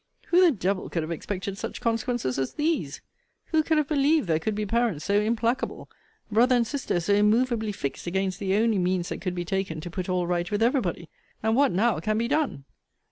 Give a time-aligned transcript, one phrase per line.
[0.29, 3.01] Who the devil could have expected such consequences as these?
[3.51, 5.91] Who could have believe there could be parents so implacable?
[6.31, 9.91] Brother and sister so immovably fixed against the only means that could be taken to
[9.91, 11.07] put all right with every body?
[11.43, 12.65] And what now can be done?